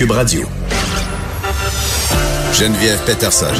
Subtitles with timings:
[0.00, 0.40] Cube Radio.
[2.54, 3.52] Geneviève Peterson.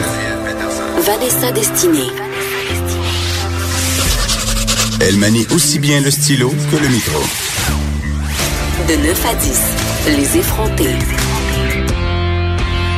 [1.02, 2.09] Vanessa Destinée.
[5.03, 7.21] Elle manie aussi bien le stylo que le micro.
[8.88, 10.96] De 9 à 10, les effrontés.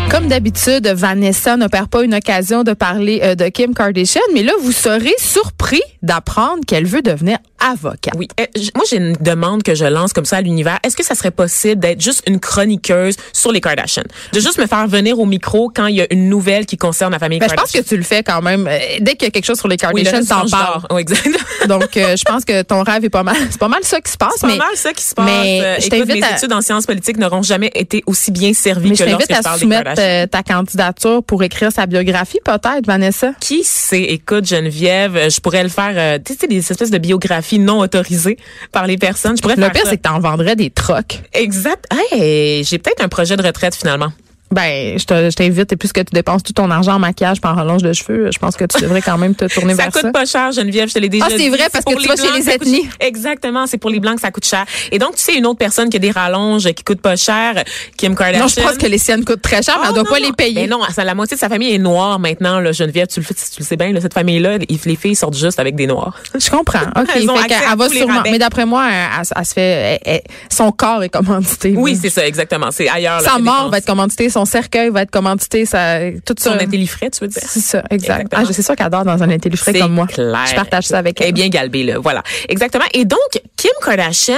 [0.08, 4.44] Comme d'habitude, Vanessa ne perd pas une occasion de parler euh, de Kim Kardashian, mais
[4.44, 8.14] là, vous serez surpris d'apprendre qu'elle veut devenir avocate.
[8.16, 10.78] Oui, euh, moi j'ai une demande que je lance comme ça à l'univers.
[10.84, 14.66] Est-ce que ça serait possible d'être juste une chroniqueuse sur les Kardashians, de juste me
[14.66, 17.46] faire venir au micro quand il y a une nouvelle qui concerne la famille Ben,
[17.48, 17.82] je pense Kardashian?
[17.82, 18.66] que tu le fais quand même.
[18.66, 20.82] Euh, Dès qu'il y a quelque chose sur les oui, Kardashians, le t'en parles.
[20.90, 21.28] Oui, exact.
[21.68, 23.36] Donc, euh, je pense que ton rêve est pas mal.
[23.50, 24.32] C'est pas mal ça qui se passe.
[24.36, 25.26] C'est pas mal ça qui se passe.
[25.26, 28.32] mais Euh, je Écoute, t'invite mes à- études en sciences politiques n'auront jamais été aussi
[28.32, 31.70] bien servies mais que lorsque t'invite je à parle des soumettre ta candidature pour écrire
[31.70, 33.32] sa biographie, peut-être, Vanessa.
[33.40, 37.58] Qui sait, écoute Geneviève, je pourrais le faire, euh, tu sais, des espèces de biographies
[37.58, 38.38] non autorisées
[38.70, 39.36] par les personnes.
[39.36, 41.22] Je pourrais Le faire pire, c'est que t'en vendrais des trocs.
[41.32, 41.84] Exact.
[42.12, 44.12] Hey, j'ai peut-être un projet de retraite finalement.
[44.52, 47.56] Ben, je te- je t'invite, et puisque tu dépenses tout ton argent en maquillage par
[47.58, 50.02] relonge de cheveux, je pense que tu devrais quand même te tourner Ça vers coûte
[50.02, 50.10] ça.
[50.12, 51.48] pas cher, Geneviève, je te l'ai déjà Ah, c'est dit.
[51.48, 52.88] vrai, parce que tu vas chez les ça coûte- ethnies.
[53.00, 54.64] Exactement, c'est pour les Blancs que ça coûte cher.
[54.90, 57.64] Et donc, tu sais, une autre personne qui a des rallonges qui coûtent pas cher,
[57.96, 58.42] Kim Kardashian.
[58.42, 60.20] Non, je pense que les siennes coûtent très cher, mais elle Oh, doit non, pas
[60.20, 60.66] les payer.
[60.66, 63.06] Ben non, ça, la moitié de sa famille est noire maintenant, là, Geneviève.
[63.08, 65.58] Tu le, fais- tu le sais bien, là, cette famille-là, les les filles sortent juste
[65.60, 66.14] avec des noirs.
[66.38, 66.80] Je comprends.
[66.96, 67.08] OK.
[67.14, 68.22] Elles ont Fait accès elle va sûrement.
[68.24, 69.62] Mais d'après moi, elle, elle- elle se fait.
[69.62, 71.74] elle- elle- son corps est commandité.
[71.76, 72.70] Oui, c'est ça, exactement.
[72.70, 73.20] C'est ailleurs.
[73.22, 76.52] Sa mort va être commandité, son cercueil va être commandité, ça, tout ça.
[76.52, 77.42] Son intellifrais, tu veux dire?
[77.46, 78.22] C'est ça, exact.
[78.22, 78.42] Exactement.
[78.42, 80.06] Ah, je sais sûr qu'elle adore dans un intellifrais comme moi.
[80.06, 80.44] clair.
[80.48, 81.32] Je partage ça avec Elle elle.
[81.34, 81.98] bien galbée, là.
[81.98, 82.22] Voilà.
[82.48, 82.84] Exactement.
[82.92, 83.18] Et donc,
[83.56, 84.34] Kim Kardashian,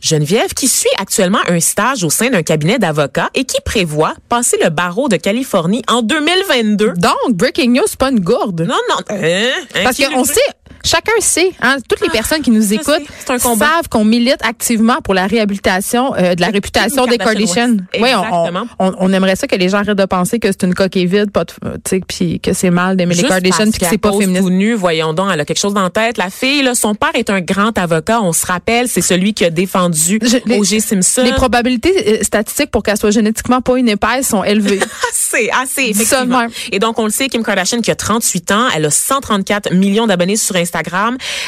[0.00, 4.56] Geneviève, qui suit actuellement un stage au sein d'un cabinet d'avocats et qui prévoit passer
[4.62, 6.94] le barreau de Californie en 2022.
[6.96, 8.62] Donc, breaking news, pas une gourde.
[8.62, 8.96] Non, non.
[9.10, 9.50] Hein?
[9.84, 10.40] Parce qu'on sait,
[10.84, 14.96] chacun sait, hein, toutes les Ah, personnes qui nous écoutent sais, savent qu'on milite activement
[15.02, 17.76] pour la réhabilitation euh, de la réputation des Kardashian.
[18.00, 20.74] Oui, on, on, on aimerait ça que les gens arrêtent de penser que c'est une
[20.74, 23.86] coquille vide, pas de- tu sais, puis que c'est mal d'aimer les parce puis que
[23.86, 24.42] c'est pas féministe.
[24.44, 26.18] tout nu, voyons donc, elle a quelque chose dans la tête.
[26.18, 29.44] La fille, là, son père est un grand avocat, on se rappelle, c'est celui qui
[29.44, 30.18] a défendu
[30.58, 30.80] O.J.
[30.80, 31.22] Simpson.
[31.24, 34.80] Les probabilités euh, statistiques pour qu'elle soit génétiquement pas une épaisse sont élevées.
[35.32, 36.46] Assez, assez, effectivement.
[36.72, 40.06] Et donc, on le sait, Kim Kardashian, qui a 38 ans, elle a 134 millions
[40.06, 40.71] d'abonnés sur Instagram.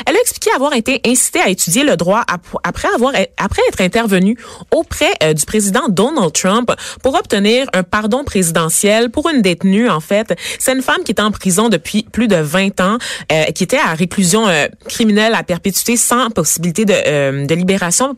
[0.07, 3.81] Elle a expliqué avoir été incitée à étudier le droit ap- après avoir, après être
[3.81, 4.37] intervenue
[4.71, 6.71] auprès euh, du président Donald Trump
[7.03, 10.39] pour obtenir un pardon présidentiel pour une détenue, en fait.
[10.59, 12.99] C'est une femme qui était en prison depuis plus de 20 ans,
[13.33, 18.17] euh, qui était à réclusion euh, criminelle à perpétuité sans possibilité de, de libération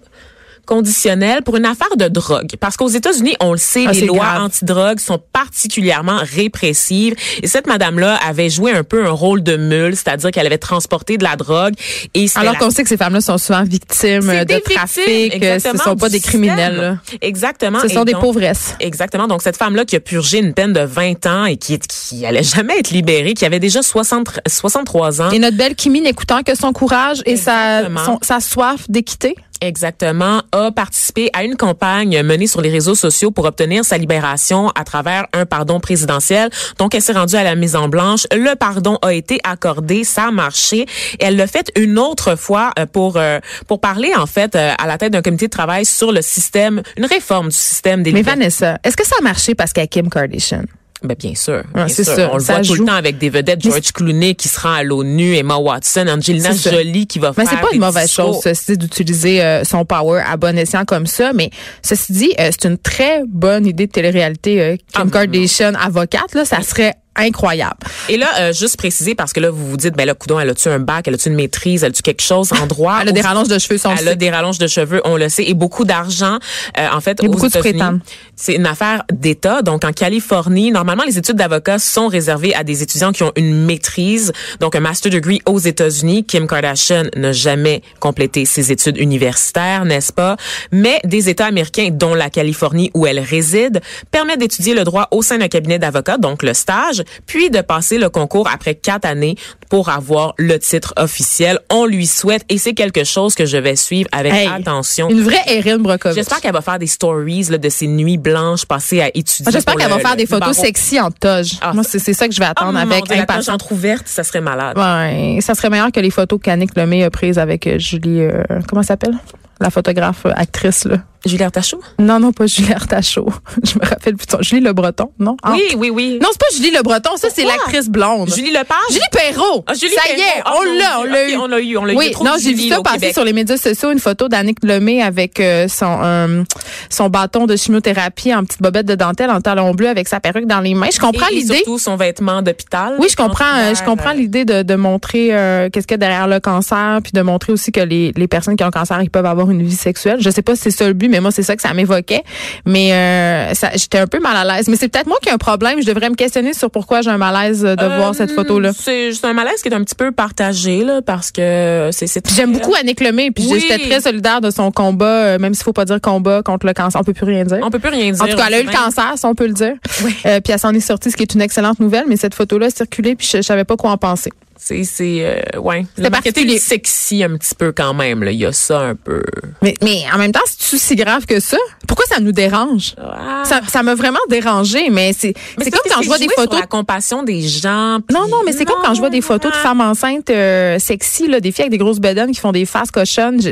[0.66, 2.50] conditionnelle pour une affaire de drogue.
[2.60, 4.43] Parce qu'aux États-Unis, on le sait, Ah, les lois grave.
[4.43, 7.15] antidrogue sont particulièrement répressives.
[7.43, 11.16] Et cette madame-là avait joué un peu un rôle de mule, c'est-à-dire qu'elle avait transporté
[11.19, 11.75] de la drogue.
[12.15, 15.31] Et Alors la- qu'on sait que ces femmes-là sont souvent victimes de victimes, trafic, euh,
[15.31, 16.77] ce exactement, sont pas des criminels.
[16.77, 16.97] là.
[17.22, 17.81] Exactement.
[17.81, 18.75] Ce sont des pauvresses.
[18.81, 19.27] Exactement.
[19.28, 22.43] Donc, cette femme-là qui a purgé une peine de 20 ans et qui, qui allait
[22.43, 25.31] jamais être libérée, qui avait déjà 60, 63 ans.
[25.31, 28.04] Et notre belle Kimi n'écoutant que son courage et sa, Exactement.
[28.04, 29.34] son- sa soif d'équité.
[29.61, 34.71] Exactement, a participé à une campagne menée sur les réseaux sociaux pour obtenir sa libération
[34.71, 36.50] à travers un pardon présidentiel.
[36.78, 38.27] Donc, elle s'est rendue à la mise en blanche.
[38.33, 40.87] Le pardon a été accordé, ça a marché.
[41.19, 44.72] Et elle l'a fait une autre fois euh, pour euh, pour parler en fait euh,
[44.78, 48.12] à la tête d'un comité de travail sur le système, une réforme du système des
[48.12, 48.22] Mais.
[48.22, 50.65] Vanessa, est-ce que ça a marché parce qu'elle est Kim Kardashian?
[51.06, 51.62] Ben, bien sûr.
[51.75, 52.15] Ah, bien c'est sûr.
[52.15, 52.75] ça, On le voit tout joue.
[52.83, 56.06] le temps avec des vedettes, Mais George Clooney qui se rend à l'ONU, Emma Watson,
[56.09, 56.50] Angelina.
[56.53, 60.22] Jolie qui va Mais faire c'est pas une mauvaise chose, ceci, d'utiliser euh, son power
[60.27, 61.33] à bon escient comme ça.
[61.33, 61.50] Mais
[61.83, 64.61] ceci dit, euh, c'est une très bonne idée de télé-réalité.
[64.61, 65.11] euh, Kim Ah.
[65.12, 67.77] Kardashian, avocate, là, ça serait incroyable.
[68.09, 70.50] Et là, euh, juste préciser, parce que là, vous vous dites, ben là, coudon, elle
[70.50, 72.99] a-tu un bac, elle a-tu une maîtrise, elle a-tu quelque chose en droit?
[73.03, 75.28] Elle a des rallonges de cheveux, son Elle a des rallonges de cheveux, on le
[75.28, 76.38] sait, et beaucoup d'argent.
[76.78, 77.99] Euh, en fait, Et aux beaucoup de prétendants.
[78.34, 79.62] c'est une affaire d'État.
[79.62, 83.65] Donc, en Californie, normalement, les études d'avocat sont réservées à des étudiants qui ont une
[83.65, 86.25] maîtrise, donc un master degree aux États-Unis.
[86.25, 90.37] Kim Kardashian n'a jamais complété ses études universitaires, n'est-ce pas?
[90.72, 95.22] Mais des États américains, dont la Californie où elle réside, permettent d'étudier le droit au
[95.22, 99.36] sein d'un cabinet d'avocats, donc le stage, puis de passer le concours après quatre années
[99.70, 101.58] pour avoir le titre officiel.
[101.70, 105.08] On lui souhaite, et c'est quelque chose que je vais suivre avec Hey, attention.
[105.10, 106.14] Une vraie Erin Brockovich.
[106.16, 109.50] J'espère qu'elle va faire des stories là, de ses nuits blanches passées à étudier.
[109.53, 111.53] J'espère qu'elle le- va faire des photos sexy en toge.
[111.60, 113.48] Ah, Moi, c'est ça que je vais Ah, attendre avec Dieu, la toge impatience.
[113.54, 114.76] entrouverte, ça serait malade.
[114.78, 118.42] Ouais, ça serait meilleur que les photos qu'Annick Lemay a prises avec euh, Julie, euh,
[118.68, 119.14] comment elle s'appelle?
[119.60, 120.98] La photographe euh, actrice, là.
[121.27, 121.81] Julie Artachot?
[121.99, 123.28] Non, non, pas Julie Artachot.
[123.65, 124.39] Je me rappelle plus son.
[124.43, 125.37] Julie Le Breton, non?
[125.43, 125.53] Ah.
[125.53, 126.19] Oui, oui, oui.
[126.23, 128.33] Non, c'est pas Julie Le Breton, ça, c'est l'actrice blonde.
[128.34, 128.77] Julie Lepage?
[128.91, 129.65] Julie Perrault.
[129.67, 130.43] Ah, Julie ça y est.
[130.45, 131.37] Ah, on mon l'a, on l'a eu.
[131.37, 133.15] on l'a eu, on l'a Oui, non, j'ai vu ça passer Québec.
[133.15, 136.43] sur les médias sociaux, une photo d'Annick Lemay avec euh, son euh,
[136.91, 140.47] son bâton de chimiothérapie en petite bobette de dentelle en talon bleu avec sa perruque
[140.47, 140.89] dans les mains.
[140.93, 141.57] Je comprends et l'idée.
[141.57, 142.97] surtout son vêtement d'hôpital.
[142.99, 143.45] Oui, je comprends.
[143.57, 145.28] euh, Je comprends l'idée de, de montrer
[145.73, 148.57] qu'est-ce qu'il y a derrière le cancer, puis de montrer aussi que les, les personnes
[148.57, 150.19] qui ont le cancer, ils peuvent avoir une vie sexuelle.
[150.21, 152.22] Je sais pas si c'est ça le but, mais moi c'est ça que ça m'évoquait.
[152.65, 154.68] Mais euh, j'étais un peu mal à l'aise.
[154.68, 155.80] Mais c'est peut-être moi qui ai un problème.
[155.80, 158.72] Je devrais me questionner sur pourquoi j'ai un malaise de Euh, voir cette photo-là.
[158.78, 162.74] C'est un malaise qui est un petit peu partagé là, parce que c'est J'aime beaucoup
[162.74, 163.60] Annick Lemay, puis Oui.
[163.60, 166.72] j'étais très solidaire de son combat, euh, même s'il faut pas dire combat contre le
[166.72, 167.59] cancer, on peut plus rien dire.
[167.63, 168.22] On peut plus rien dire.
[168.22, 169.74] En tout cas, elle a eu le cancer, si on peut le dire.
[170.04, 170.15] Oui.
[170.27, 172.04] Euh, puis elle s'en est sortie, ce qui est une excellente nouvelle.
[172.09, 174.30] Mais cette photo-là a circulé, puis je, je savais pas quoi en penser.
[174.58, 175.18] C'est c'est
[175.54, 175.84] euh, ouais.
[175.98, 178.30] Le marketing sexy un petit peu quand même là.
[178.30, 179.22] Il y a ça un peu.
[179.62, 181.58] Mais, mais en même temps, c'est si grave que ça?
[181.86, 182.94] Pourquoi ça nous dérange?
[182.98, 183.42] Ah.
[183.44, 186.42] Ça, ça m'a vraiment dérangé, mais c'est c'est comme quand je vois des joué sur
[186.44, 186.60] photos.
[186.60, 187.98] la compassion des gens.
[188.06, 190.78] puis- Non, non, mais c'est comme quand je vois des photos de femmes enceintes euh,
[190.78, 193.41] sexy, là, des filles avec des grosses bedaines qui font des faces cochonnes.
[193.42, 193.50] Je-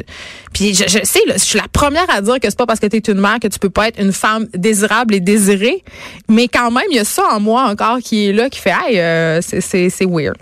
[0.53, 2.81] puis je, je sais, là, je suis la première à dire que c'est pas parce
[2.81, 5.85] que tu es une mère que tu peux pas être une femme désirable et désirée.
[6.29, 8.73] Mais quand même, il y a ça en moi encore qui est là, qui fait,
[8.87, 9.61] hey, euh, c'est
[9.91, 10.37] c'est weird.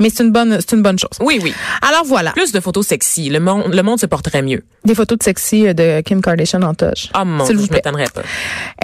[0.00, 1.10] Mais c'est une bonne, c'est une bonne chose.
[1.20, 1.52] Oui, oui.
[1.82, 3.28] Alors voilà, Plus de photos sexy.
[3.30, 4.62] Le monde, le monde se porterait mieux.
[4.84, 7.10] des photos de sexy euh, de Kim Kardashian en toge.
[7.14, 8.22] Ah mon S'il Dieu, vous je m'étonnerais pas.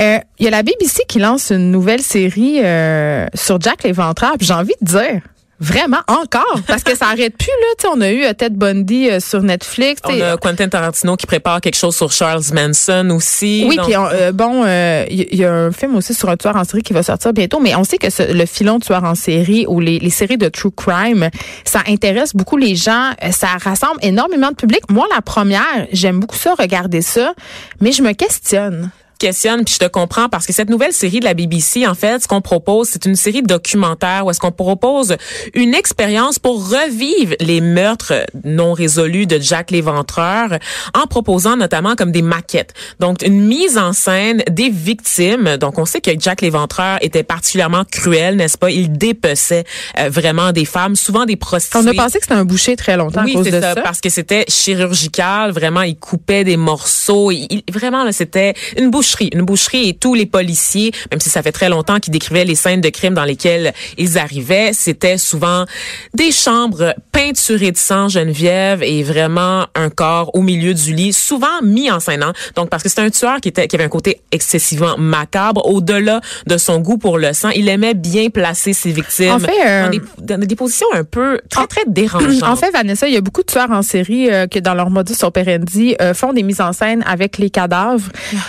[0.01, 4.35] Euh, Il y a la BBC qui lance une nouvelle série euh, sur Jack l'Éventreur.
[4.41, 5.21] J'ai envie de dire,
[5.65, 7.67] vraiment, encore, parce que ça arrête plus, là.
[7.79, 10.01] Tu sais, on a eu euh, Ted Bundy euh, sur Netflix.
[10.05, 13.65] On a Quentin Tarantino qui prépare quelque chose sur Charles Manson aussi.
[13.69, 16.57] Oui, puis euh, bon, euh, il y, y a un film aussi sur un tueur
[16.57, 19.05] en série qui va sortir bientôt, mais on sait que ce- le filon de tueur
[19.05, 21.31] en série ou les, les séries de true crime,
[21.65, 24.81] ça intéresse beaucoup les gens, ça rassemble énormément de public.
[24.91, 27.35] Moi, la première, j'aime beaucoup ça, regarder ça,
[27.81, 28.91] mais je me questionne.
[29.19, 32.23] Questionne, puis je te comprends, parce que cette nouvelle série de la BBC, en fait,
[32.23, 35.17] ce qu'on propose, c'est une série documentaire où est-ce qu'on propose
[35.55, 38.15] une expérience pour revivre les meurtres
[38.45, 40.59] non résolus de Jack l'Éventreur,
[40.95, 42.73] en proposant notamment comme des maquettes.
[43.01, 45.57] Donc, une mise en scène des victimes.
[45.59, 48.71] Donc, on sait que Jack l'Éventreur était particulièrement cruel, n'est-ce pas?
[48.71, 49.65] Il dépeçait
[49.99, 51.81] euh, vraiment des femmes, souvent des prostituées.
[51.83, 53.75] On a pensé que c'était un boucher très longtemps Oui, à cause c'est de ça,
[53.75, 53.81] ça.
[53.83, 58.91] parce que c'était chirurgical, vraiment, il coupait des morceaux, il, il- vraiment là, c'était une
[59.05, 62.45] boucherie, une boucherie et tous les policiers, même si ça fait très longtemps qu'ils décrivaient
[62.45, 65.67] les scènes de crime dans lesquelles ils arrivaient, c'était souvent
[66.15, 71.61] des chambres peinturées de sang, Geneviève, et vraiment un corps au milieu du lit, souvent
[71.63, 72.33] mis en scène, hein.
[72.57, 76.21] donc parce que c'était un tueur qui était qui avait un côté excessivement macabre, au-delà
[76.47, 79.85] de son goût pour le sang, il aimait bien placer ses victimes En fait, euh,
[79.85, 82.43] dans, des, dans des positions un peu très très dérangeantes.
[82.43, 84.91] En fait, Vanessa, il y a beaucoup de tueurs en série euh, qui, dans leur
[84.91, 88.09] modus operandi, euh, font des mises en scène avec les cadavres.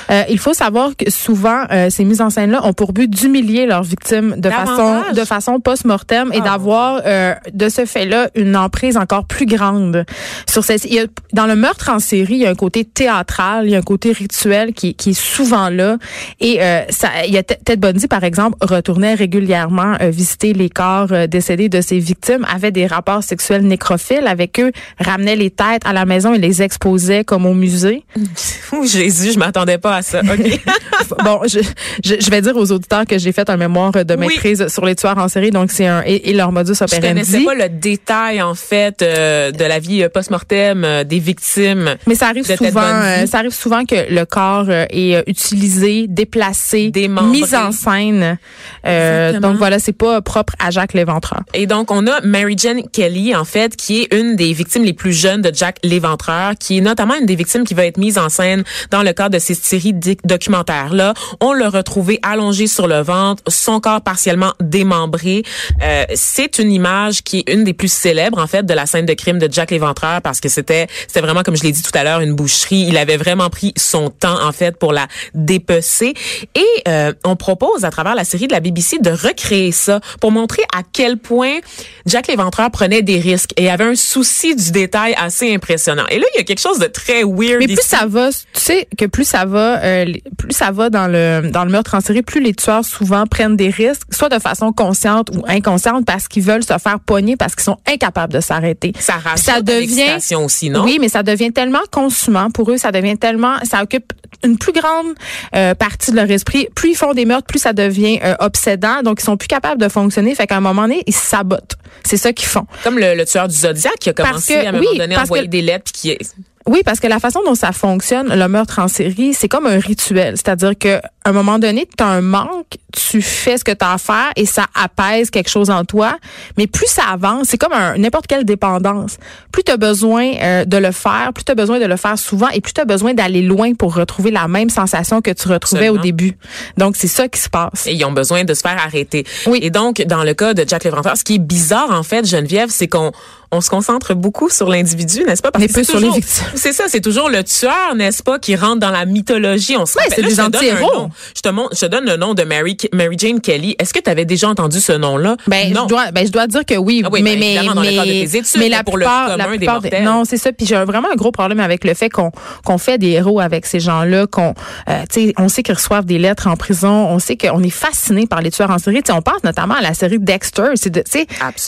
[0.09, 3.65] Euh, il faut savoir que souvent, euh, ces mises en scène-là ont pour but d'humilier
[3.65, 6.45] leurs victimes de façon de façon post-mortem et Ah.
[6.51, 10.05] d'avoir euh, de ce fait-là une emprise encore plus grande
[10.49, 10.85] sur ces.
[10.85, 13.71] il y a- dans le meurtre en série, il y a un côté théâtral, il
[13.71, 15.97] y a un côté rituel qui, qui est souvent là.
[16.39, 20.69] Et euh, ça, il y a Ted Bundy, par exemple, retournait régulièrement euh, visiter les
[20.69, 25.49] corps euh, décédés de ses victimes, avait des rapports sexuels nécrophiles avec eux, ramenait les
[25.51, 28.03] têtes à la maison et les exposait comme au musée.
[28.83, 30.21] Jésus, je m'attendais pas à ça.
[31.23, 31.59] Bon, je,
[32.03, 34.27] je, je vais dire aux auditeurs que j'ai fait un mémoire de Oui.
[34.27, 37.37] maîtrise sur les tueurs en série, donc c'est un et, et leur modus je connaissais
[37.37, 37.45] operandi.
[37.45, 41.95] pas le détail en fait euh, de la vie euh, post-mortem euh, des victimes.
[42.07, 46.89] Mais ça arrive souvent, euh, ça arrive souvent que le corps euh, est utilisé, déplacé,
[46.91, 47.39] Démembré.
[47.41, 48.37] mis en scène.
[48.85, 51.41] Euh, donc voilà, c'est pas propre à Jacques Léventreur.
[51.53, 54.93] Et donc on a Mary Jane Kelly en fait qui est une des victimes les
[54.93, 58.17] plus jeunes de Jack l'Éventreur, qui est notamment une des victimes qui va être mise
[58.17, 59.93] en scène dans le cadre de ces séries
[60.25, 61.13] di- documentaires là.
[61.41, 65.43] On l'a retrouvé allongé sur le ventre, son corps partiellement démembré.
[65.81, 69.05] Euh, c'est une image qui est une des plus célèbres en fait de la scène
[69.05, 71.91] de crime de Jack l'Éventreur parce que c'était c'était vraiment comme je l'ai dit tout
[71.97, 72.85] à l'heure une boucherie.
[72.87, 76.13] Il avait vraiment pris son temps en fait pour la dépecer
[76.55, 80.31] et euh, on propose à travers la série de la BBC de recréer ça pour
[80.31, 81.57] montrer à quel point
[82.05, 86.05] Jack l'Éventreur prenait des risques et avait un souci du détail assez impressionnant.
[86.09, 87.59] Et là il y a quelque chose de très weird.
[87.59, 87.87] Mais plus ici.
[87.89, 90.05] ça va, tu sais que plus ça va, euh,
[90.37, 93.55] plus ça va dans le dans le meurtre en série, plus les tueurs souvent prennent
[93.55, 97.55] des risques, soit de façon consciente ou inconsciente, parce qu'ils veulent se faire pogner, parce
[97.55, 98.93] qu'ils sont incapables de s'arrêter.
[99.35, 100.05] ça ça de devient-
[100.35, 100.83] aussi, non?
[100.83, 104.73] Oui, mais ça devient tellement consumant pour eux, ça devient tellement, ça occupe une plus
[104.73, 105.07] grande
[105.55, 106.67] euh, partie de leur esprit.
[106.75, 109.01] Plus ils font des meurtres, plus ça devient euh, obsédant.
[109.03, 110.35] Donc ils sont plus capables de fonctionner.
[110.35, 111.75] Fait qu'à un moment donné, ils se sabotent.
[112.03, 112.65] C'est ça qu'ils font.
[112.83, 115.15] Comme le, le tueur du Zodiac qui a commencé que- à un oui, moment donné
[115.15, 116.19] à envoyer que- des lettres qui est
[116.67, 119.77] Oui, parce que la façon dont ça fonctionne, le meurtre en série, c'est comme un
[119.79, 120.33] rituel.
[120.35, 123.83] C'est-à-dire que à un moment donné, tu as un manque, tu fais ce que tu
[123.83, 126.17] as à faire et ça apaise quelque chose en toi.
[126.57, 129.17] Mais plus ça avance, c'est comme n'importe quelle dépendance.
[129.51, 132.17] Plus tu as besoin euh, de le faire, plus tu as besoin de le faire
[132.17, 135.47] souvent et plus tu as besoin d'aller loin pour retrouver la même sensation que tu
[135.47, 136.37] retrouvais au début.
[136.77, 137.85] Donc, c'est ça qui se passe.
[137.87, 139.23] Et ils ont besoin de se faire arrêter.
[139.47, 139.59] Oui.
[139.63, 142.69] Et donc, dans le cas de Jack Léventreur, ce qui est bizarre, en fait, Geneviève,
[142.69, 143.11] c'est qu'on
[143.55, 145.51] on se concentre beaucoup sur l'individu, n'est-ce pas?
[145.51, 146.45] Parce Mais que peu sur les victimes.
[146.55, 149.77] C'est ça, c'est toujours le tueur, n'est-ce pas, qui rentre dans la mythologie.
[149.77, 151.09] On se ouais, c'est des anti-héros.
[151.35, 153.75] Je te montre, je te donne le nom de Mary, Mary Jane Kelly.
[153.79, 155.37] Est-ce que tu avais déjà entendu ce nom-là?
[155.47, 155.83] Ben, non.
[155.83, 157.01] Je dois, ben, je dois dire que oui.
[157.05, 160.37] Ah oui mais, ben, mais, mais, études, mais la pour plupart, le des non, c'est
[160.37, 160.51] ça.
[160.51, 162.31] Puis j'ai vraiment un gros problème avec le fait qu'on
[162.63, 164.53] qu'on fait des héros avec ces gens-là, qu'on,
[164.89, 167.69] euh, tu sais, on sait qu'ils reçoivent des lettres en prison, on sait qu'on est
[167.69, 169.01] fasciné par les tueurs en série.
[169.05, 170.91] sais, on pense notamment à la série Dexter, c'est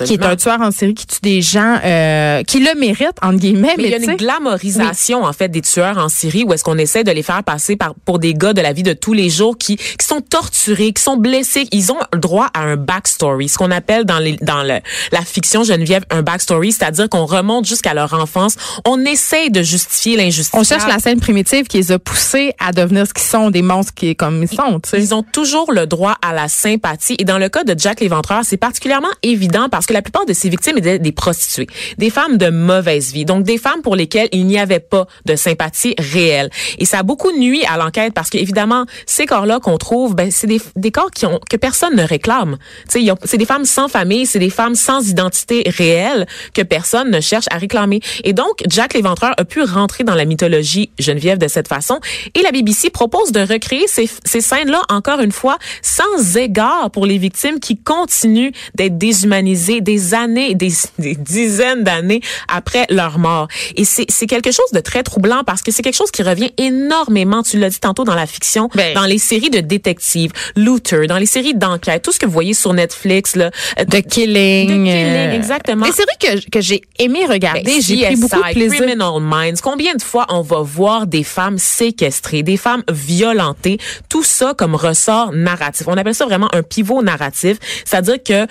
[0.05, 3.37] qui est un tueur en série qui tue des gens, euh, qui le mérite entre
[3.37, 3.75] guillemets.
[3.77, 6.77] Mais, il y a une glamorisation en fait des tueurs en série où est-ce qu'on
[6.77, 9.29] essaie de les faire passer par pour des gars de la vie de tous les
[9.29, 13.57] jours qui qui sont torturés, qui sont blessés, ils ont droit à un backstory, ce
[13.57, 14.79] qu'on appelle dans les dans le,
[15.11, 18.55] la fiction Geneviève un backstory, c'est-à-dire qu'on remonte jusqu'à leur enfance,
[18.85, 20.51] on essaie de justifier l'injustice.
[20.53, 23.61] On cherche la scène primitive qui les a poussés à devenir ce qu'ils sont, des
[23.61, 24.79] monstres qui comme ils sont.
[24.85, 24.99] sais.
[24.99, 28.41] Ils ont toujours le droit à la sympathie et dans le cas de Jack l'Éventreur,
[28.43, 31.56] c'est particulièrement évident parce que la plupart de ses victimes étaient des prostituées,
[31.97, 35.35] des femmes de mauvaise vie, donc des femmes pour lesquelles il n'y avait pas de
[35.35, 36.49] sympathie réelle.
[36.77, 40.47] Et ça a beaucoup nuit à l'enquête parce qu'évidemment, ces corps-là qu'on trouve, ben, c'est
[40.47, 42.57] des, des corps qui ont, que personne ne réclame.
[42.89, 47.45] C'est des femmes sans famille, c'est des femmes sans identité réelle que personne ne cherche
[47.51, 48.01] à réclamer.
[48.23, 51.99] Et donc, Jack l'Éventreur a pu rentrer dans la mythologie Geneviève de cette façon.
[52.35, 57.05] Et la BBC propose de recréer ces, ces scènes-là, encore une fois, sans égard pour
[57.05, 61.15] les victimes qui continuent d'être déshumanisées des années, des, des
[61.47, 63.47] dizaines d'années après leur mort.
[63.75, 67.43] Et c'est quelque chose de très troublant parce que c'est quelque chose qui revient énormément,
[67.43, 68.93] tu l'as dit tantôt dans la fiction, ben.
[68.93, 72.53] dans les séries de détectives, Luther, dans les séries d'enquête, tout ce que vous voyez
[72.53, 73.51] sur Netflix, là.
[73.79, 74.67] Euh, The Killing.
[74.67, 75.85] The Killing, euh, exactement.
[75.85, 78.81] Des séries que, que j'ai aimé regarder, ben, j'ai pris beaucoup de plaisir.
[78.81, 79.61] Criminal Minds.
[79.63, 83.77] Combien de fois on va voir des femmes séquestrées, des femmes violentées,
[84.09, 85.87] tout ça comme ressort narratif.
[85.87, 88.47] On appelle ça vraiment un pivot narratif, c'est-à-dire que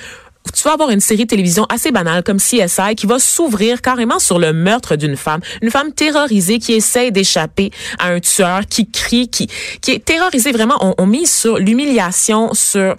[0.54, 4.18] tu vas avoir une série de télévision assez banale comme CSI qui va s'ouvrir carrément
[4.18, 8.88] sur le meurtre d'une femme, une femme terrorisée qui essaie d'échapper à un tueur, qui
[8.88, 9.48] crie, qui
[9.80, 10.76] qui est terrorisée vraiment.
[10.80, 12.96] On, on mise sur l'humiliation, sur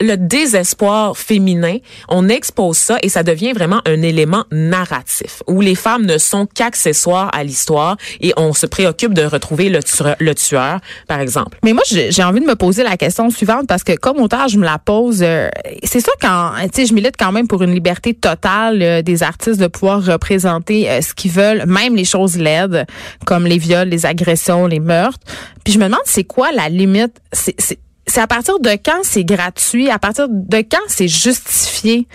[0.00, 1.78] le désespoir féminin.
[2.08, 6.46] On expose ça et ça devient vraiment un élément narratif où les femmes ne sont
[6.46, 11.58] qu'accessoires à l'histoire et on se préoccupe de retrouver le tueur, le tueur, par exemple.
[11.64, 14.58] Mais moi, j'ai envie de me poser la question suivante parce que comme auteur, je
[14.58, 15.20] me la pose.
[15.22, 15.48] Euh,
[15.82, 19.60] c'est ça quand, tu je milite quand même pour une liberté totale euh, des artistes
[19.60, 22.86] de pouvoir représenter euh, ce qu'ils veulent, même les choses laides,
[23.24, 25.20] comme les viols, les agressions, les meurtres.
[25.64, 27.20] Puis je me demande, c'est quoi la limite?
[27.32, 29.90] C'est à partir de quand c'est gratuit?
[29.90, 32.06] À partir de quand c'est justifié?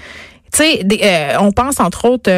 [0.54, 2.30] Tu sais, euh, on pense entre autres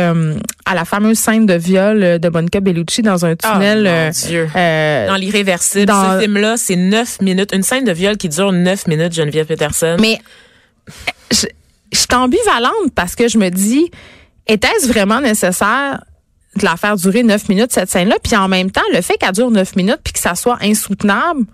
[0.65, 3.87] à la fameuse scène de viol de Monica Bellucci dans un tunnel.
[3.87, 4.47] Oh, mon Dieu.
[4.53, 5.91] dans l'irréversible.
[5.91, 7.51] Ce film-là, c'est neuf minutes.
[7.53, 9.97] Une scène de viol qui dure neuf minutes, Geneviève Peterson.
[9.99, 10.19] Mais
[11.31, 11.47] je
[11.99, 13.89] suis ambivalente parce que je me dis,
[14.47, 16.03] était-ce vraiment nécessaire
[16.55, 18.15] de la faire durer neuf minutes, cette scène-là?
[18.23, 21.45] Puis en même temps, le fait qu'elle dure neuf minutes puis que ça soit insoutenable,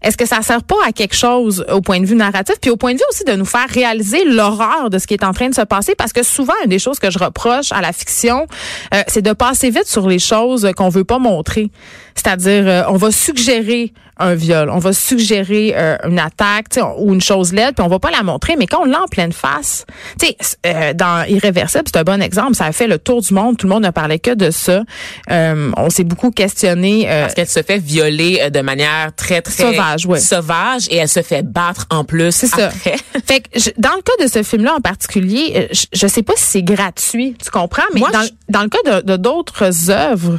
[0.00, 2.76] est-ce que ça sert pas à quelque chose au point de vue narratif, puis au
[2.76, 5.48] point de vue aussi de nous faire réaliser l'horreur de ce qui est en train
[5.48, 5.96] de se passer?
[5.96, 8.46] Parce que souvent, une des choses que je reproche à la fiction,
[8.94, 11.72] euh, c'est de passer vite sur les choses qu'on veut pas montrer.
[12.18, 16.66] C'est-à-dire, euh, on va suggérer un viol, on va suggérer euh, une attaque
[16.98, 19.06] ou une chose laide, puis on va pas la montrer, mais quand on l'a en
[19.06, 19.86] pleine face,
[20.18, 23.32] tu sais, euh, dans Irréversible, c'est un bon exemple, ça a fait le tour du
[23.32, 24.82] monde, tout le monde ne parlait que de ça.
[25.30, 27.06] on s'est beaucoup questionné.
[27.08, 30.18] Parce qu'elle se fait violer de manière très, très sauvage, ouais.
[30.18, 32.70] sauvage et elle se fait battre en plus C'est ça.
[33.24, 36.42] fait que dans le cas de ce film-là en particulier, je, je sais pas si
[36.42, 40.38] c'est gratuit, tu comprends, mais dans, dans le cas de d'autres œuvres,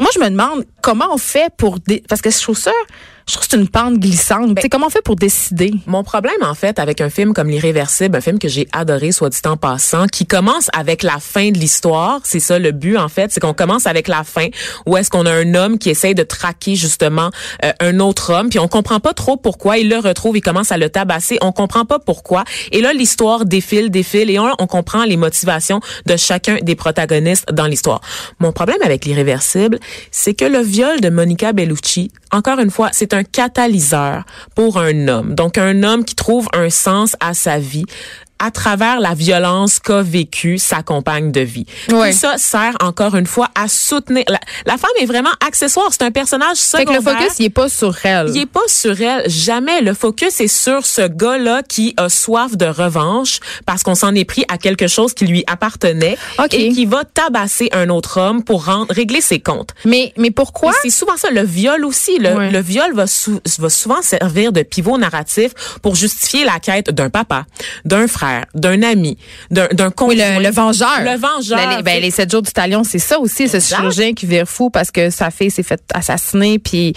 [0.00, 1.78] moi je me demande comment on fait pour...
[2.08, 2.72] Parce que je trouve ça
[3.30, 4.54] je trouve que c'est une pente glissante.
[4.54, 5.72] Ben, comment on fait pour décider?
[5.86, 9.28] Mon problème, en fait, avec un film comme L'Irréversible, un film que j'ai adoré, soit
[9.28, 12.20] dit en passant, qui commence avec la fin de l'histoire.
[12.24, 13.30] C'est ça le but, en fait.
[13.30, 14.48] C'est qu'on commence avec la fin,
[14.84, 17.30] où est-ce qu'on a un homme qui essaye de traquer, justement,
[17.64, 19.78] euh, un autre homme, puis on comprend pas trop pourquoi.
[19.78, 21.38] Il le retrouve, il commence à le tabasser.
[21.40, 22.42] On comprend pas pourquoi.
[22.72, 27.46] Et là, l'histoire défile, défile, et on, on comprend les motivations de chacun des protagonistes
[27.52, 28.00] dans l'histoire.
[28.40, 29.78] Mon problème avec L'Irréversible,
[30.10, 34.24] c'est que le viol de Monica Bellucci, encore une fois, c'est un catalyseur
[34.54, 35.34] pour un homme.
[35.34, 37.86] Donc un homme qui trouve un sens à sa vie
[38.40, 41.66] à travers la violence qu'a vécue sa compagne de vie.
[41.90, 42.10] Ouais.
[42.12, 44.24] Tout ça sert encore une fois à soutenir.
[44.28, 45.88] La, la femme est vraiment accessoire.
[45.90, 47.14] C'est un personnage Fait que secondaire.
[47.14, 48.30] le focus, il est pas sur elle.
[48.34, 49.80] Il est pas sur elle, jamais.
[49.82, 54.24] Le focus est sur ce gars-là qui a soif de revanche parce qu'on s'en est
[54.24, 56.54] pris à quelque chose qui lui appartenait OK.
[56.54, 59.70] et qui va tabasser un autre homme pour rendre, régler ses comptes.
[59.84, 60.72] Mais, mais pourquoi?
[60.82, 62.18] C'est souvent ça, le viol aussi.
[62.18, 62.50] Le, Ouais.
[62.50, 67.10] le viol va, sou- va souvent servir de pivot narratif pour justifier la quête d'un
[67.10, 67.44] papa,
[67.84, 69.16] d'un frère, d'un ami,
[69.50, 70.38] d'un d'un Oui, conjoint.
[70.38, 71.00] le, le vengeur.
[71.02, 71.58] Le vengeur.
[71.58, 73.76] Ben, les, ben, les sept jours du talion, c'est ça aussi, ce Exact.
[73.76, 76.58] chirurgien qui vire fou parce que sa fille s'est fait assassiner.
[76.58, 76.92] Puis,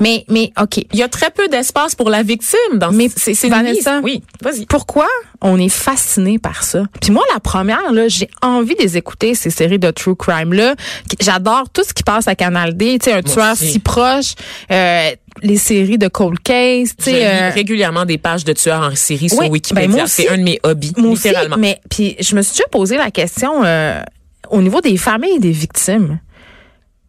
[0.00, 0.78] mais, mais, ok.
[0.92, 4.00] Il y a très peu d'espace pour la victime dans Mais c'est Vanessa.
[4.02, 4.66] Oui, vas-y.
[4.66, 5.06] Pourquoi
[5.40, 6.82] on est fasciné par ça?
[7.00, 10.74] Puis moi, la première, là, j'ai envie de les écouter, ces séries de true crime-là.
[11.20, 13.72] J'adore tout ce qui passe à Canal D, tu sais, un tueur aussi.
[13.72, 14.34] si proche,
[14.70, 15.10] euh,
[15.42, 17.26] les séries de cold case, tu sais.
[17.26, 19.88] euh, régulièrement des pages de tueurs en série sur Wikipédia.
[19.88, 22.96] ben c'est un de mes hobbies, Moi aussi, mais puis je me suis déjà posé
[22.96, 24.00] la question euh,
[24.50, 26.18] au niveau des familles et des victimes.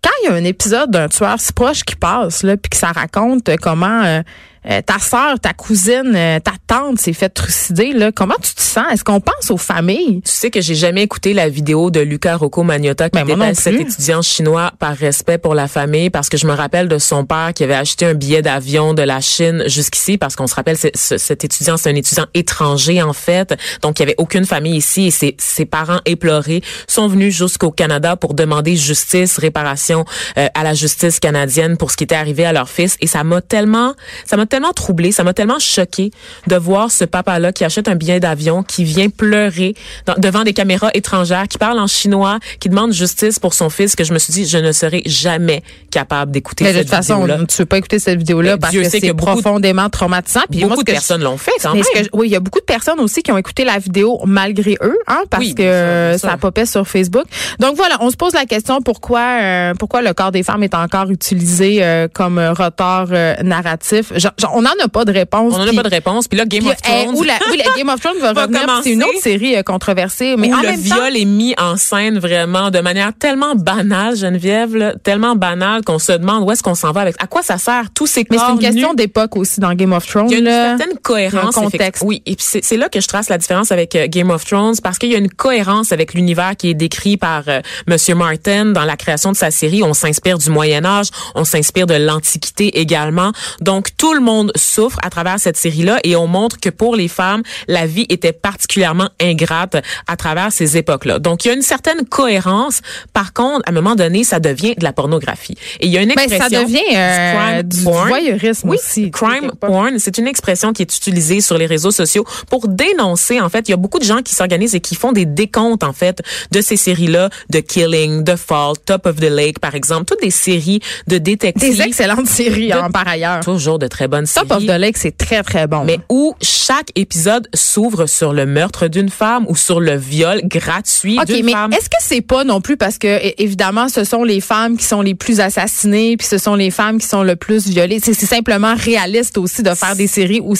[0.01, 2.77] Quand il y a un épisode d'un tueur si proche qui passe là, puis que
[2.77, 4.21] ça raconte euh, comment
[4.65, 8.61] euh, ta sœur, ta cousine, euh, ta tante s'est fait trucider là, comment tu te
[8.61, 8.85] sens?
[8.91, 10.21] Est-ce qu'on pense aux familles?
[10.25, 13.61] Tu sais que j'ai jamais écouté la vidéo de Luca Rocco Magnotta qui Ben, déteste
[13.61, 17.25] cet étudiant chinois par respect pour la famille parce que je me rappelle de son
[17.25, 20.77] père qui avait acheté un billet d'avion de la Chine jusqu'ici parce qu'on se rappelle
[20.77, 23.55] cet étudiant c'est un étudiant étranger en fait.
[23.81, 27.71] Donc il y avait aucune famille ici et ses, ses parents éplorés sont venus jusqu'au
[27.71, 30.05] Canada pour demander justice réparation
[30.37, 32.97] euh, à la justice canadienne pour ce qui était arrivé à leur fils.
[32.99, 33.93] Et ça m'a tellement
[34.25, 36.11] ça m'a tellement troublé ça m'a tellement choqué
[36.47, 39.75] de voir ce papa là qui achète un billet d'avion qui vient pleurer
[40.05, 43.95] dans- devant des caméras étrangères qui parle en chinois qui demande justice pour son fils
[43.95, 46.95] que je me suis dit je ne serai jamais capable d'écouter Mais de cette toute
[46.95, 47.45] façon, vidéo-là.
[47.47, 50.41] tu veux pas écouter cette vidéo-là parce Dieu que c'est de- profondément traumatisant.
[50.49, 52.35] Puis moi, beaucoup ce de personnes l'ont fait quand même que je- oui, il y
[52.35, 55.55] a beaucoup de personnes aussi qui ont écouté la vidéo malgré eux, hein, parce Oui,
[55.55, 57.25] que sûr, ça popait sur Facebook.
[57.59, 60.73] Donc voilà, on se pose la question pourquoi euh, pourquoi le corps des femmes est
[60.75, 64.11] encore utilisé euh, comme rotor euh, narratif?
[64.39, 65.53] Genre, on n'en a pas de réponse.
[65.55, 67.57] on n'en a pas de réponse puis là Game puis, of Thrones où la, oui,
[67.57, 68.81] la Game of Thrones va, Va revenir.
[68.83, 71.53] C'est une autre série euh, controversée, mais où en le même temps, viol est mis
[71.57, 76.51] en scène vraiment de manière tellement banale, Geneviève, là, tellement banale qu'on se demande où
[76.51, 77.15] est-ce qu'on s'en va avec.
[77.21, 79.93] À quoi ça sert tous ces mais corps c'est une question d'époque aussi dans Game
[79.93, 80.27] of Thrones.
[80.29, 80.77] Il y a une là.
[80.77, 81.57] certaine cohérence.
[81.57, 82.03] Un contexte.
[82.05, 84.45] Oui, et puis c'est c'est là que je trace la différence avec euh, Game of
[84.45, 88.13] Thrones parce qu'il y a une cohérence avec l'univers qui est décrit par euh, Monsieur
[88.15, 89.81] Martin dans la création de sa série.
[89.81, 93.31] On s'inspire du Moyen Âge, on s'inspire de l'Antiquité également.
[93.59, 97.07] Donc tout le monde souffre à travers cette série-là et on montre que pour les
[97.07, 101.19] femmes, la vie était particulièrement ingrate à travers ces époques-là.
[101.19, 102.81] Donc il y a une certaine cohérence.
[103.13, 105.55] Par contre, à un moment donné, ça devient de la pornographie.
[105.79, 108.07] Et il y a une Ben, expression ça devient euh, crime du, du porn.
[108.07, 109.11] voyeurisme Oui, aussi.
[109.11, 113.39] crime porn, c'est une expression qui est utilisée sur les réseaux sociaux pour dénoncer.
[113.41, 115.83] En fait, il y a beaucoup de gens qui s'organisent et qui font des décomptes
[115.83, 120.05] en fait de ces séries-là, de Killing, The Fall, Top of the Lake, par exemple,
[120.05, 121.77] toutes des séries de détectives.
[121.77, 123.39] Des excellentes séries, De- hein, par ailleurs.
[123.41, 124.67] Toujours de très bonnes Top of séries.
[124.67, 125.83] the Lake, c'est très, très bon.
[125.85, 131.17] mais où chaque épisode s'ouvre sur le meurtre d'une femme ou sur le viol gratuit
[131.19, 131.73] OK, d'une mais femme.
[131.73, 135.01] est-ce que c'est pas non plus parce que évidemment ce sont les femmes qui sont
[135.01, 137.99] les plus assassinées puis ce sont les femmes qui sont le plus violées?
[138.03, 140.53] C'est c'est simplement réaliste aussi de faire des séries où,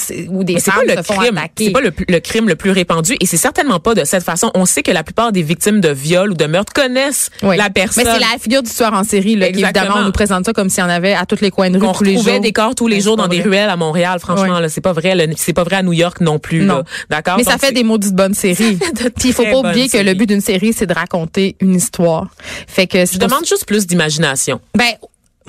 [0.44, 1.64] des Mais femmes pas le se font crime, attaquer.
[1.66, 4.50] c'est pas le, le crime le plus répandu et c'est certainement pas de cette façon.
[4.54, 7.56] On sait que la plupart des victimes de viol ou de meurtre connaissent Oui.
[7.56, 8.04] la personne.
[8.04, 10.68] Mais c'est la figure du tueur en série là, évidemment on nous présente ça comme
[10.70, 12.40] s'il y en avait à tous les coins de rue qu'on tous les jours.
[12.40, 13.49] des corps tous les Mais jours dans des vrai.
[13.50, 14.18] Ruelles à Montréal.
[14.20, 15.14] Franchement, là, c'est pas vrai.
[15.36, 16.62] C'est pas vrai à New York non plus.
[16.62, 16.84] Non.
[17.08, 17.36] D'accord?
[17.36, 18.78] Mais ça fait des maudites bonnes séries.
[19.16, 22.28] Puis il faut pas oublier que le but d'une série c'est de raconter une histoire.
[22.66, 24.60] Fait que Je demande juste plus d'imagination.
[24.76, 24.92] Ben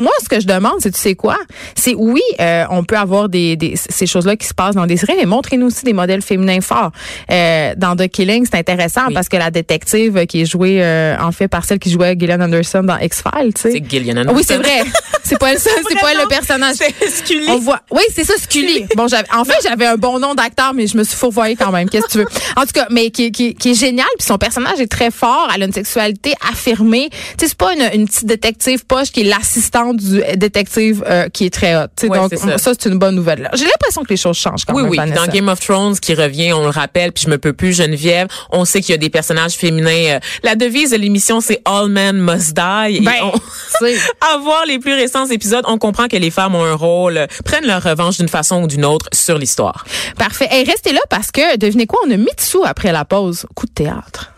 [0.02, 1.38] moi, ce que je demande, c'est tu sais quoi?
[1.76, 4.98] C'est oui, euh, on peut avoir des, des ces choses-là qui se passent dans des
[4.98, 6.92] séries, mais montrez-nous aussi des modèles féminins forts.
[7.32, 9.14] Euh, dans The Killing, c'est intéressant Oui.
[9.14, 12.42] parce que la détective qui est jouée euh, en fait par celle qui jouait Gillian
[12.42, 13.72] Anderson dans X Files, tu sais.
[13.72, 14.36] C'est Gillian Anderson.
[14.36, 14.82] Oui, c'est vrai.
[15.24, 16.76] C'est pas elle seule, c'est pas elle le personnage.
[16.76, 17.46] C'est Scully.
[17.48, 17.80] On voit.
[17.90, 18.86] Oui, c'est ça, Scully.
[18.98, 21.72] Bon, j'avais, en fait, j'avais un bon nom d'acteur, mais je me suis fourvoyée quand
[21.72, 21.90] même.
[21.90, 22.26] Qu'est-ce que tu veux?
[22.58, 25.50] En tout cas, mais qui, qui, qui est génial, puis son personnage est très fort.
[25.56, 27.10] Elle a une sexualité affirmée.
[27.12, 31.30] Tu sais, c'est pas une, une petite détective poche qui est l'assistante du détective euh,
[31.30, 32.58] qui est très Ouais, donc, ça.
[32.58, 33.49] ça, c'est une bonne nouvelle.
[33.54, 34.97] J'ai l'impression que les choses changent quand Oui, même, oui.
[34.97, 35.25] Vanessa.
[35.25, 38.27] Dans Game of Thrones qui revient, on le rappelle, puis je me peux plus, Geneviève.
[38.51, 40.15] On sait qu'il y a des personnages féminins.
[40.15, 42.97] euh, la devise de l'émission, c'est All Men Must Die.
[42.97, 43.32] Et Ben, on-
[44.34, 47.27] à voir les plus récents épisodes, on comprend que les femmes ont un rôle, euh,
[47.45, 49.86] prennent leur revanche d'une façon ou d'une autre sur l'histoire.
[50.17, 50.47] Parfait.
[50.51, 53.45] Hey, restez là parce que, devinez quoi, on a mis dessous après la pause.
[53.56, 54.32] Coup de théâtre.